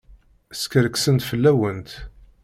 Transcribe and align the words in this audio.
Skerksent 0.61 1.23
fell-awent. 1.29 1.89